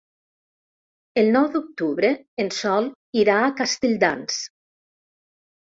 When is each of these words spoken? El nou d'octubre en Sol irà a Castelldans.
El 1.23 1.29
nou 1.35 1.45
d'octubre 1.57 2.11
en 2.45 2.51
Sol 2.61 2.89
irà 3.27 3.39
a 3.45 3.55
Castelldans. 3.63 4.43